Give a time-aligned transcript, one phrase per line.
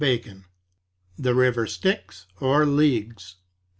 [1.19, 3.35] —THE RIVER STYX, OR LEAGUES.